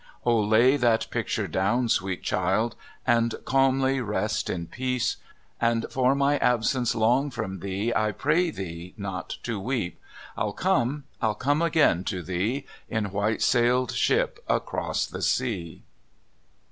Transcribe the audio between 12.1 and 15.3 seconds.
thee. In'' white sailed ship" across the